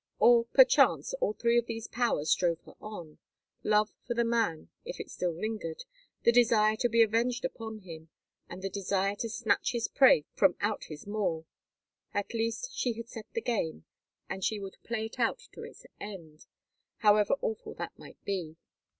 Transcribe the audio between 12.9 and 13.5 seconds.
had set the